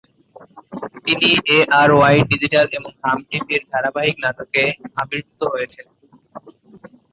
তিনি 1.05 1.27
ARY 1.55 2.17
digital 2.29 2.67
এবং 2.77 2.91
হাম 3.01 3.17
টিভির 3.29 3.61
ধারাবাহিক 3.71 4.15
নাটকে 4.23 4.63
আবির্ভূত 5.01 5.41
হয়েছেন। 5.53 5.85